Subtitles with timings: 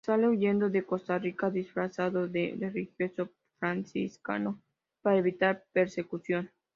[0.03, 4.59] Sale huyendo de Costa Rica disfrazado de religioso franciscano
[5.03, 6.49] para evitar persecución.